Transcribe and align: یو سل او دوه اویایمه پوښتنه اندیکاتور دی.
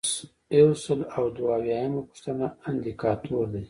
یو 0.59 0.69
سل 0.83 0.99
او 1.15 1.25
دوه 1.35 1.51
اویایمه 1.57 2.01
پوښتنه 2.09 2.45
اندیکاتور 2.69 3.45
دی. 3.51 3.59